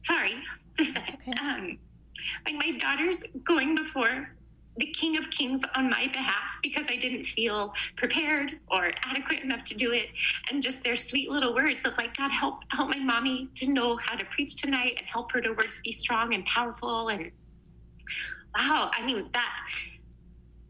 [0.04, 0.34] Sorry,
[0.78, 1.18] just okay.
[1.40, 1.80] Um,
[2.46, 4.28] like my daughters going before
[4.80, 9.64] the King of Kings on my behalf because I didn't feel prepared or adequate enough
[9.66, 10.08] to do it,
[10.50, 13.98] and just their sweet little words of like, God help help my mommy to know
[13.98, 17.10] how to preach tonight and help her to words be strong and powerful.
[17.10, 17.32] And
[18.56, 19.54] wow, I mean that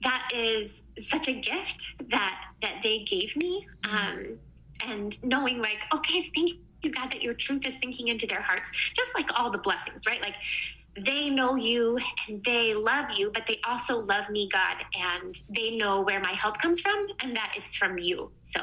[0.03, 4.37] that is such a gift that that they gave me, um,
[4.85, 8.71] and knowing like, okay, thank you God that your truth is sinking into their hearts,
[8.95, 10.21] just like all the blessings, right?
[10.21, 10.35] Like
[11.05, 15.71] they know you and they love you, but they also love me, God, and they
[15.77, 18.31] know where my help comes from and that it's from you.
[18.43, 18.61] So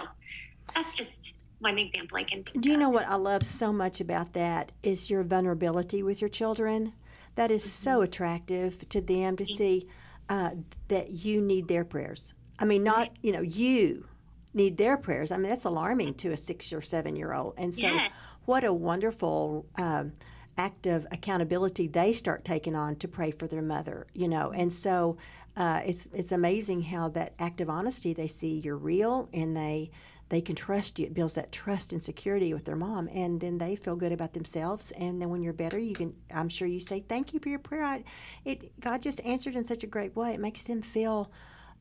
[0.74, 2.80] that's just one example I can think Do you of.
[2.80, 6.92] know what I love so much about that is your vulnerability with your children.
[7.34, 9.88] That is so attractive to them to see
[10.28, 10.50] uh,
[10.88, 12.34] that you need their prayers.
[12.58, 14.06] I mean, not you know you
[14.54, 15.30] need their prayers.
[15.30, 17.54] I mean, that's alarming to a six or seven year old.
[17.58, 18.10] And so, Yes.
[18.46, 20.12] what a wonderful um,
[20.58, 24.06] act of accountability they start taking on to pray for their mother.
[24.14, 25.16] You know, and so
[25.56, 29.90] uh, it's it's amazing how that act of honesty they see you're real and they
[30.28, 31.06] they can trust you.
[31.06, 34.32] It builds that trust and security with their mom, and then they feel good about
[34.32, 34.90] themselves.
[34.92, 36.14] And then when you're better, you can.
[36.34, 37.84] I'm sure you say thank you for your prayer.
[37.84, 38.04] I,
[38.44, 40.34] it God just answered in such a great way.
[40.34, 41.30] It makes them feel,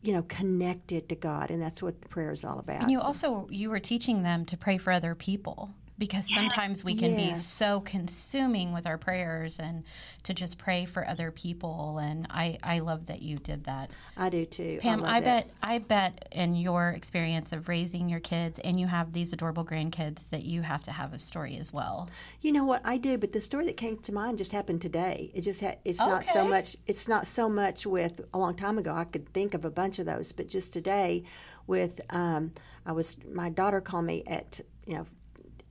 [0.04, 2.84] you know, connected to God, and that's what prayer is all about.
[2.84, 6.84] And you So- also you were teaching them to pray for other people because sometimes
[6.84, 9.84] we can be so consuming with our prayers and
[10.24, 13.92] to just pray for other people and I I love that you did that.
[14.18, 14.80] I do too.
[14.82, 15.48] Pam, I, that.
[15.48, 19.64] bet I bet in your experience of raising your kids and you have these adorable
[19.64, 22.10] grandkids that you have to have a story as well.
[22.42, 25.32] You know what I do, but the story that came to mind just happened today.
[25.34, 26.76] It just ha- it's not so much.
[26.88, 28.94] It's not so much with a long time ago.
[28.94, 31.24] I could think of a bunch of those, but just today,
[31.68, 32.52] with um,
[32.86, 35.06] I was my daughter called me at you know.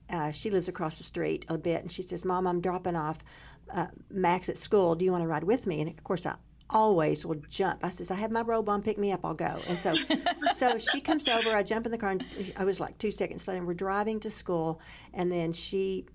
[0.09, 3.19] Uh, she lives across the street a bit, and she says, "Mom, I'm dropping off
[3.73, 4.95] uh, Max at school.
[4.95, 6.35] Do you want to ride with me?" And of course, I
[6.69, 7.83] always will jump.
[7.83, 8.81] I says, "I have my robe on.
[8.81, 9.25] Pick me up.
[9.25, 9.95] I'll go." And so,
[10.55, 11.55] so she comes over.
[11.55, 13.57] I jump in the car, and I was like two seconds late.
[13.57, 14.79] And we're driving to school,
[15.13, 16.05] and then she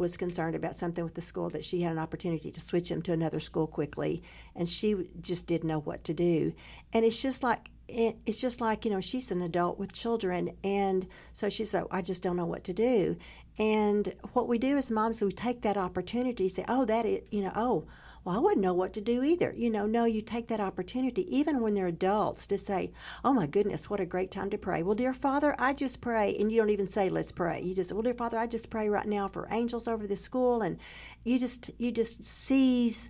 [0.00, 3.02] was concerned about something with the school that she had an opportunity to switch him
[3.02, 4.22] to another school quickly,
[4.56, 6.52] and she just didn't know what to do.
[6.92, 11.06] And it's just like it's just like you know she's an adult with children, and
[11.32, 13.16] so she's like, I just don't know what to do.
[13.58, 17.42] And what we do as moms, we take that opportunity, say, oh, that is, you
[17.42, 17.86] know, oh.
[18.22, 19.54] Well, I wouldn't know what to do either.
[19.56, 22.92] You know, no, you take that opportunity, even when they're adults, to say,
[23.24, 24.82] Oh my goodness, what a great time to pray.
[24.82, 26.36] Well, dear Father, I just pray.
[26.38, 27.62] And you don't even say, Let's pray.
[27.62, 30.60] You just, Well, dear Father, I just pray right now for angels over the school.
[30.60, 30.78] And
[31.24, 33.08] you just, you just seize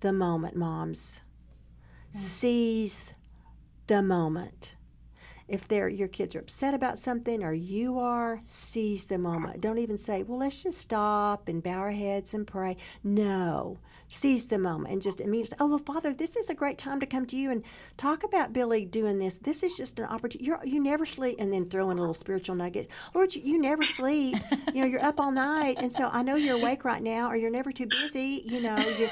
[0.00, 1.20] the moment, moms.
[2.12, 3.14] Seize
[3.86, 4.76] the moment.
[5.50, 9.60] If they're, your kids are upset about something or you are, seize the moment.
[9.60, 12.76] Don't even say, well, let's just stop and bow our heads and pray.
[13.02, 16.78] No, seize the moment and just immediately say, oh, well, Father, this is a great
[16.78, 17.64] time to come to you and
[17.96, 19.38] talk about Billy doing this.
[19.38, 20.44] This is just an opportunity.
[20.46, 21.36] You're, you never sleep.
[21.40, 22.88] And then throw in a little spiritual nugget.
[23.12, 24.36] Lord, you, you never sleep.
[24.72, 25.78] you know, you're up all night.
[25.80, 28.42] And so I know you're awake right now or you're never too busy.
[28.44, 29.08] You know, you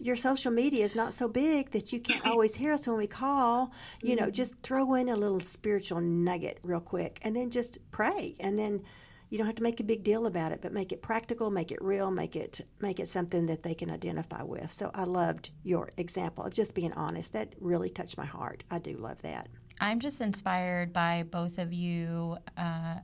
[0.00, 3.06] your social media is not so big that you can't always hear us when we
[3.06, 3.72] call.
[4.02, 8.34] You know, just throw in a little spiritual nugget real quick and then just pray.
[8.40, 8.82] And then
[9.28, 11.70] you don't have to make a big deal about it, but make it practical, make
[11.70, 14.72] it real, make it make it something that they can identify with.
[14.72, 17.32] So I loved your example of just being honest.
[17.34, 18.64] That really touched my heart.
[18.70, 19.48] I do love that.
[19.80, 22.36] I'm just inspired by both of you.
[22.56, 22.96] Uh,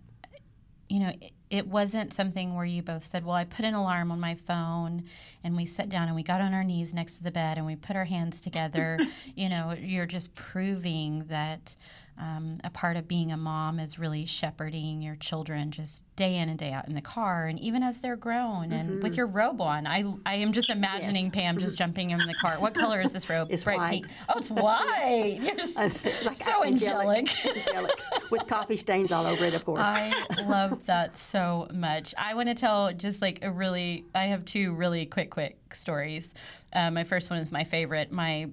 [0.88, 4.10] you know, it, it wasn't something where you both said, Well, I put an alarm
[4.10, 5.04] on my phone
[5.44, 7.66] and we sat down and we got on our knees next to the bed and
[7.66, 8.98] we put our hands together.
[9.34, 11.74] you know, you're just proving that
[12.18, 16.48] um, a part of being a mom is really shepherding your children just day in
[16.48, 19.60] and day out in the car and even as they're grown and with your robe
[19.60, 19.86] on.
[19.86, 22.54] I, I am just imagining Pam just jumping in the car.
[22.54, 23.48] What color is this robe?
[23.50, 23.90] It's bright white.
[23.90, 24.06] pink.
[24.30, 25.38] Oh, it's white.
[25.42, 25.56] You're
[26.06, 27.46] It's like so angelic.
[27.46, 28.00] angelic,
[28.30, 29.82] with coffee stains all over it, of course.
[29.82, 30.14] I
[30.46, 32.14] love that so much.
[32.16, 36.32] I want to tell just like a really, I have two really quick, quick stories.
[36.72, 38.10] Uh, my first one is my favorite.
[38.10, 38.48] My,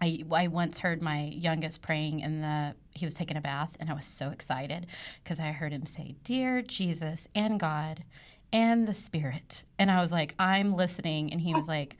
[0.00, 3.90] I, I once heard my youngest praying in the, he was taking a bath, and
[3.90, 4.86] I was so excited
[5.22, 8.04] because I heard him say, Dear Jesus and God
[8.52, 9.64] and the Spirit.
[9.78, 11.32] And I was like, I'm listening.
[11.32, 11.96] And he was like,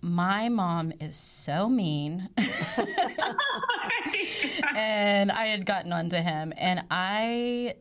[0.00, 2.28] my mom is so mean.
[4.76, 7.74] and I had gotten onto him, and I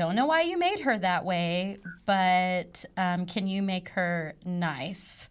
[0.00, 5.28] don't know why you made her that way, but um, can you make her nice?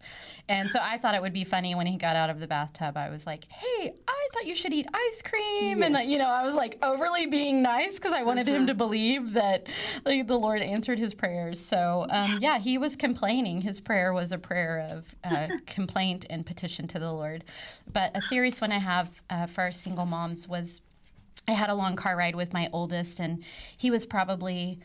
[0.48, 2.96] And so I thought it would be funny when he got out of the bathtub.
[2.96, 6.44] I was like, "Hey, I thought you should eat ice cream," and you know, I
[6.44, 9.66] was like overly being nice because I wanted him to believe that
[10.04, 11.60] like the Lord answered his prayers.
[11.60, 13.60] So um, yeah, he was complaining.
[13.60, 17.42] His prayer was a prayer of uh, complaint and petition to the Lord.
[17.92, 20.80] But a serious one I have uh, for our single moms was
[21.48, 23.42] I had a long car ride with my oldest, and
[23.76, 24.80] he was probably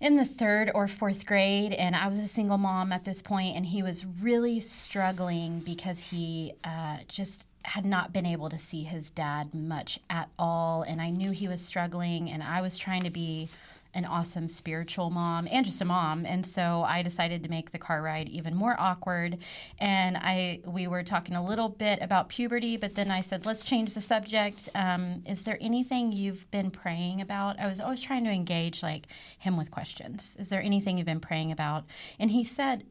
[0.00, 3.56] in the third or fourth grade, and I was a single mom at this point,
[3.56, 8.82] and he was really struggling because he uh, just had not been able to see
[8.82, 13.04] his dad much at all, and I knew he was struggling, and I was trying
[13.04, 13.48] to be
[13.94, 16.24] an awesome spiritual mom and just a mom.
[16.24, 19.38] And so i decided to make the car ride even more awkward.
[19.78, 23.62] And i we were talking a little bit about puberty but then i said let's
[23.62, 24.68] change the subject.
[24.74, 27.58] Um, is there anything you've been praying about?
[27.58, 29.06] I was always trying to engage like
[29.38, 30.36] him with questions.
[30.38, 31.84] Is there anything you've been praying about?
[32.18, 32.84] And he said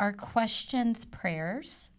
[0.00, 1.90] are questions prayers?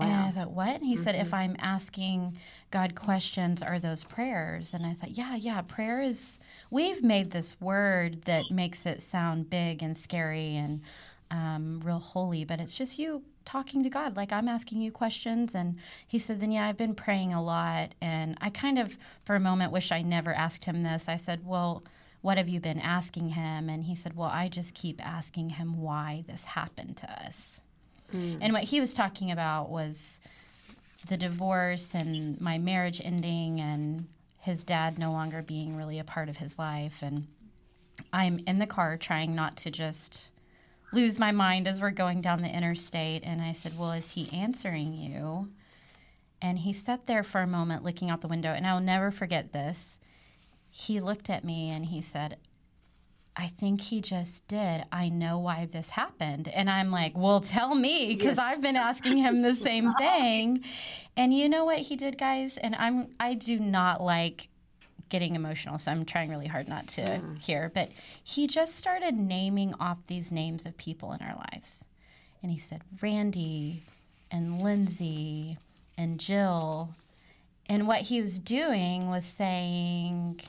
[0.00, 0.76] And I thought, what?
[0.76, 2.38] And he said, if I'm asking
[2.70, 4.74] God questions, are those prayers?
[4.74, 6.38] And I thought, yeah, yeah, prayer is,
[6.72, 10.80] we've made this word that makes it sound big and scary and
[11.30, 14.16] um, real holy, but it's just you talking to God.
[14.16, 15.54] Like I'm asking you questions.
[15.54, 17.94] And he said, then yeah, I've been praying a lot.
[18.00, 21.04] And I kind of, for a moment, wish I never asked him this.
[21.08, 21.82] I said, well,
[22.22, 23.68] what have you been asking him?
[23.68, 27.60] And he said, well, I just keep asking him why this happened to us.
[28.40, 30.20] And what he was talking about was
[31.08, 34.06] the divorce and my marriage ending and
[34.42, 36.96] his dad no longer being really a part of his life.
[37.00, 37.28] And
[38.12, 40.30] I'm in the car trying not to just
[40.92, 43.22] lose my mind as we're going down the interstate.
[43.24, 45.48] And I said, Well, is he answering you?
[46.42, 48.52] And he sat there for a moment looking out the window.
[48.52, 49.98] And I'll never forget this.
[50.70, 52.36] He looked at me and he said,
[53.34, 54.84] I think he just did.
[54.92, 56.48] I know why this happened.
[56.48, 58.38] And I'm like, well, tell me, because yes.
[58.38, 60.64] I've been asking him the same thing.
[61.16, 62.58] And you know what he did, guys?
[62.58, 64.48] And I'm I do not like
[65.08, 67.38] getting emotional, so I'm trying really hard not to mm.
[67.38, 67.70] here.
[67.74, 67.90] But
[68.24, 71.84] he just started naming off these names of people in our lives.
[72.42, 73.82] And he said, Randy
[74.30, 75.58] and Lindsay
[75.96, 76.90] and Jill.
[77.66, 80.40] And what he was doing was saying,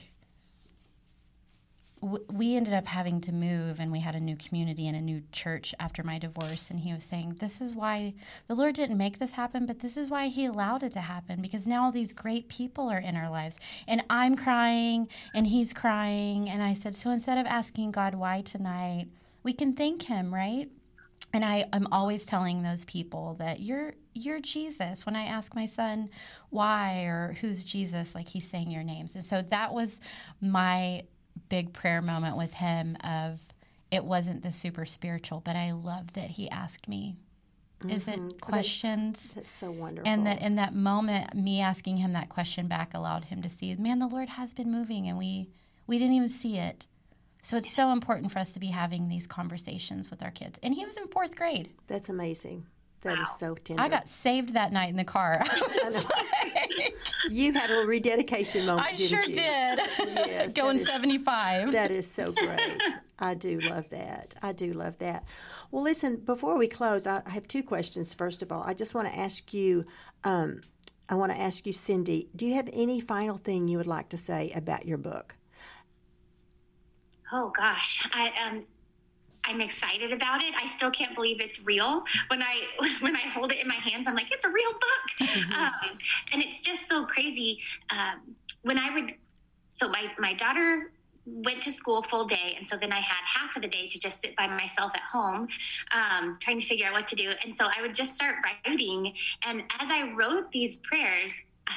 [2.03, 5.21] we ended up having to move and we had a new community and a new
[5.31, 8.13] church after my divorce and he was saying this is why
[8.47, 11.41] the lord didn't make this happen but this is why he allowed it to happen
[11.41, 13.55] because now all these great people are in our lives
[13.87, 18.41] and i'm crying and he's crying and i said so instead of asking god why
[18.41, 19.07] tonight
[19.43, 20.69] we can thank him right
[21.35, 25.03] and I, I'm always telling those people that you're you're Jesus.
[25.03, 26.11] When I ask my son
[26.51, 29.15] why or who's Jesus, like he's saying your names.
[29.15, 29.99] And so that was
[30.39, 31.01] my
[31.49, 33.39] big prayer moment with him of
[33.91, 37.15] it wasn't the super spiritual, but I love that he asked me.
[37.79, 37.91] Mm-hmm.
[37.91, 38.39] Is it mm-hmm.
[38.39, 39.33] questions?
[39.35, 40.11] That's so wonderful.
[40.11, 43.75] And that in that moment, me asking him that question back allowed him to see,
[43.75, 45.49] man, the Lord has been moving, and we
[45.85, 46.87] we didn't even see it.
[47.43, 50.57] So it's so important for us to be having these conversations with our kids.
[50.63, 51.71] And he was in fourth grade.
[51.87, 52.65] That's amazing.
[53.01, 53.23] That wow.
[53.23, 53.81] is so tender.
[53.81, 55.43] I got saved that night in the car.
[55.83, 56.62] like,
[57.29, 58.87] you had a little rededication moment.
[58.87, 59.35] I sure you?
[59.35, 59.79] did.
[59.99, 61.71] Yes, Going is, 75.
[61.71, 62.81] That is so great.
[63.19, 64.33] I do love that.
[64.41, 65.25] I do love that.
[65.71, 68.13] Well, listen, before we close, I have two questions.
[68.13, 69.85] First of all, I just want to ask you.
[70.23, 70.61] Um,
[71.09, 74.07] I want to ask you, Cindy, do you have any final thing you would like
[74.09, 75.35] to say about your book?
[77.31, 78.63] Oh gosh, I um,
[79.45, 80.53] I'm excited about it.
[80.55, 82.03] I still can't believe it's real.
[82.27, 82.61] When I
[83.01, 85.53] when I hold it in my hands, I'm like, it's a real book, mm-hmm.
[85.53, 85.97] um,
[86.31, 87.59] and it's just so crazy.
[87.89, 89.13] Um, when I would,
[89.73, 90.91] so my my daughter
[91.25, 93.99] went to school full day, and so then I had half of the day to
[93.99, 95.47] just sit by myself at home,
[95.91, 97.31] um, trying to figure out what to do.
[97.43, 99.13] And so I would just start writing,
[99.45, 101.37] and as I wrote these prayers.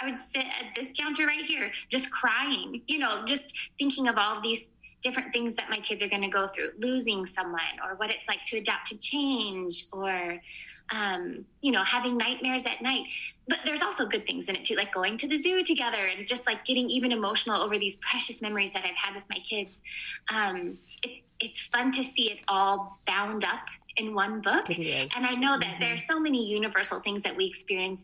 [0.00, 4.16] I would sit at this counter right here, just crying, you know, just thinking of
[4.18, 4.66] all these
[5.02, 8.26] different things that my kids are going to go through losing someone or what it's
[8.28, 10.40] like to adapt to change or
[10.92, 13.04] um, you know having nightmares at night
[13.48, 16.26] but there's also good things in it too like going to the zoo together and
[16.26, 19.70] just like getting even emotional over these precious memories that i've had with my kids
[20.32, 25.34] um, it's, it's fun to see it all bound up in one book and i
[25.34, 25.80] know that mm-hmm.
[25.80, 28.00] there are so many universal things that we experience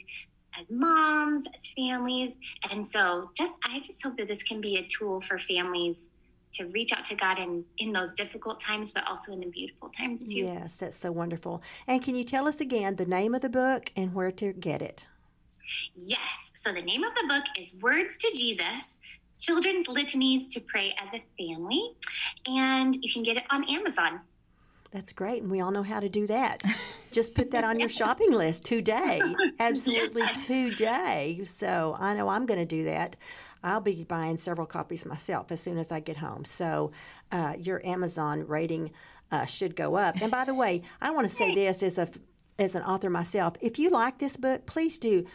[0.59, 2.33] as moms, as families.
[2.71, 6.09] And so just I just hope that this can be a tool for families
[6.57, 9.91] to reach out to God in, in those difficult times, but also in the beautiful
[9.91, 10.39] times too.
[10.39, 11.63] Yes, that's so wonderful.
[11.87, 14.83] And can you tell us again the name of the book and where to get
[14.83, 15.07] it?
[15.95, 16.53] Yes.
[16.55, 18.97] So the name of the book is Words to Jesus
[19.39, 21.95] Children's Litanies to Pray as a Family.
[22.47, 24.21] And you can get it on Amazon.
[24.97, 25.43] That's great.
[25.43, 26.63] And we all know how to do that.
[27.11, 29.21] Just put that on your shopping list today.
[29.61, 31.43] Absolutely today.
[31.45, 33.15] So I know I'm going to do that.
[33.63, 36.47] I'll be buying several copies myself as soon as I get home.
[36.47, 36.93] So
[37.31, 38.91] uh, your Amazon rating
[39.31, 40.23] uh, should go up.
[40.23, 42.09] And by the way, I want to say this as a
[42.59, 43.53] as an author myself.
[43.61, 45.27] If you like this book, please do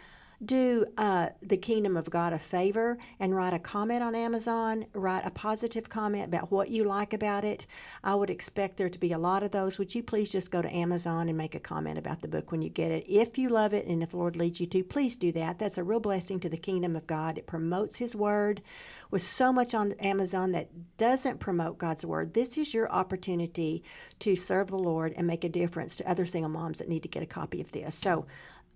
[0.45, 5.25] do uh, the kingdom of God a favor and write a comment on Amazon, write
[5.25, 7.67] a positive comment about what you like about it.
[8.03, 9.77] I would expect there to be a lot of those.
[9.77, 12.61] Would you please just go to Amazon and make a comment about the book when
[12.61, 13.05] you get it?
[13.07, 15.59] If you love it and if the Lord leads you to, please do that.
[15.59, 17.37] That's a real blessing to the kingdom of God.
[17.37, 18.61] It promotes His word.
[19.11, 23.83] With so much on Amazon that doesn't promote God's word, this is your opportunity
[24.19, 27.09] to serve the Lord and make a difference to other single moms that need to
[27.09, 27.93] get a copy of this.
[27.93, 28.25] So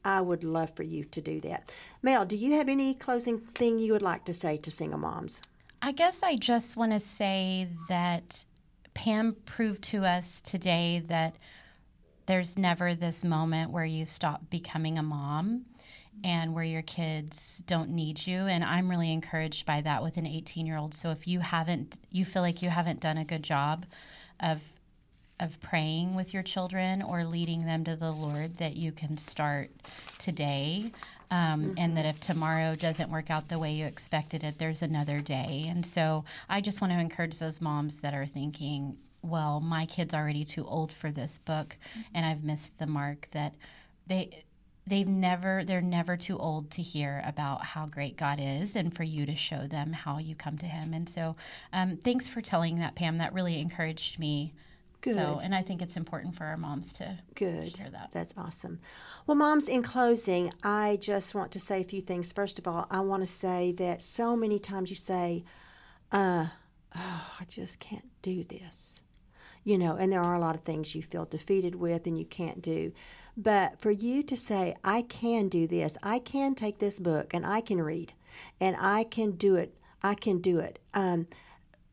[0.05, 1.71] I would love for you to do that.
[2.03, 5.41] Mel, do you have any closing thing you would like to say to single moms?
[5.81, 8.45] I guess I just want to say that
[8.93, 11.35] Pam proved to us today that
[12.27, 15.65] there's never this moment where you stop becoming a mom
[16.23, 20.25] and where your kids don't need you and i'm really encouraged by that with an
[20.25, 23.43] 18 year old so if you haven't you feel like you haven't done a good
[23.43, 23.85] job
[24.39, 24.61] of
[25.39, 29.69] of praying with your children or leading them to the Lord that you can start
[30.17, 30.91] today.
[31.31, 31.73] Um, mm-hmm.
[31.77, 35.65] And that if tomorrow doesn't work out the way you expected it, there's another day.
[35.69, 40.13] And so I just want to encourage those moms that are thinking, well, my kid's
[40.13, 42.01] already too old for this book mm-hmm.
[42.13, 43.53] and I've missed the mark, that
[44.07, 44.45] they
[44.87, 49.03] they've never they're never too old to hear about how great god is and for
[49.03, 51.35] you to show them how you come to him and so
[51.73, 54.53] um, thanks for telling that pam that really encouraged me
[55.01, 55.15] Good.
[55.15, 57.77] so and i think it's important for our moms to Good.
[57.77, 58.79] hear that That's awesome.
[59.27, 62.31] Well, moms, in closing, I just want to say a few things.
[62.31, 65.43] First of all, I want to say that so many times you say,
[66.11, 66.45] uh,
[66.95, 69.01] oh, I just can't do this.
[69.63, 72.25] You know, and there are a lot of things you feel defeated with and you
[72.25, 72.93] can't do.
[73.35, 77.45] But for you to say, I can do this, I can take this book and
[77.45, 78.13] I can read
[78.61, 80.77] and I can do it, I can do it.
[80.93, 81.27] Um,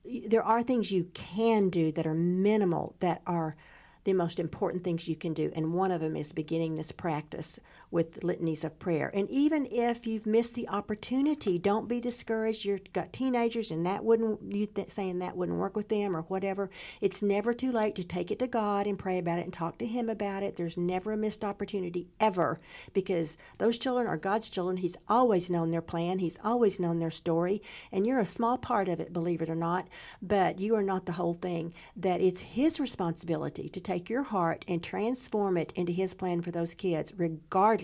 [0.05, 3.57] there are things you can do that are minimal, that are
[4.05, 5.53] the most important things you can do.
[5.55, 7.59] And one of them is beginning this practice
[7.93, 9.11] with litanies of prayer.
[9.14, 12.64] And even if you've missed the opportunity, don't be discouraged.
[12.64, 16.22] You've got teenagers and that wouldn't, you th- saying that wouldn't work with them or
[16.22, 16.70] whatever.
[17.03, 19.76] It's never too late to take it to God and pray about it and talk
[19.78, 20.57] to Him about it.
[20.57, 22.61] There's never a missed opportunity ever
[22.95, 24.78] because those children are God's children.
[24.78, 27.61] He's always known their plan, He's always known their story.
[27.93, 29.86] And you're a small part of it, believe it or not,
[30.22, 31.74] but you are not the whole thing.
[31.95, 36.51] That it's His responsibility to take your heart and transform it into His plan for
[36.51, 37.81] those kids, regardless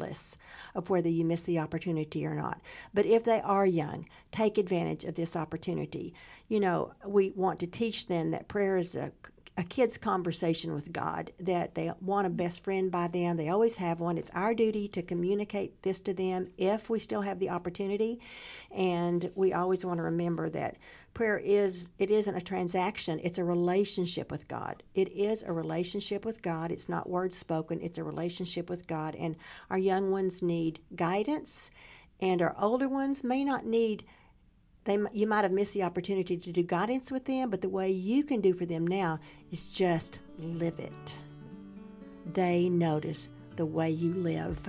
[0.75, 2.61] of whether you miss the opportunity or not.
[2.95, 6.15] But if they are young, take advantage of this opportunity.
[6.49, 9.13] You know, we want to teach them that prayer is a
[9.59, 13.37] a kid's conversation with God, that they want a best friend by them.
[13.37, 14.17] They always have one.
[14.17, 18.21] It's our duty to communicate this to them if we still have the opportunity.
[18.71, 20.77] And we always want to remember that
[21.19, 24.85] prayer is it isn't a transaction it's a relationship with god.
[24.95, 26.71] It is a relationship with god.
[26.71, 29.17] It's not words spoken it's a relationship with god.
[29.17, 29.35] And
[29.69, 31.73] our young ones need guidance
[32.21, 34.05] and our older ones may not need
[34.85, 37.91] they you might have missed the opportunity to do guidance with them but the way
[37.91, 39.19] you can do for them now
[39.51, 41.17] is just live it.
[42.27, 44.69] They notice the way you live.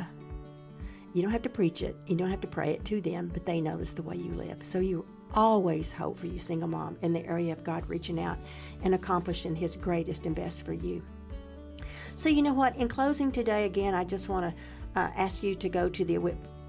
[1.14, 3.46] You don't have to preach it you don't have to pray it to them but
[3.46, 4.66] they notice the way you live.
[4.66, 8.38] So you always hope for you, single mom, in the area of God reaching out
[8.84, 11.04] and accomplishing His greatest and best for you.
[12.16, 12.76] So, you know what?
[12.76, 16.16] In closing today, again, I just want to uh, ask you to go to the